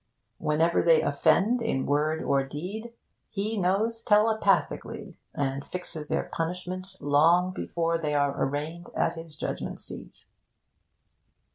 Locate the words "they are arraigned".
7.99-8.89